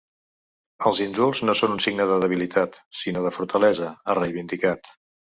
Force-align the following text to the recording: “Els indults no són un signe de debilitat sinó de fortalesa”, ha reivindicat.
“Els 0.89 0.99
indults 1.03 1.41
no 1.49 1.53
són 1.59 1.75
un 1.75 1.83
signe 1.85 2.07
de 2.11 2.15
debilitat 2.23 2.79
sinó 3.01 3.23
de 3.25 3.33
fortalesa”, 3.35 3.91
ha 4.13 4.17
reivindicat. 4.21 4.91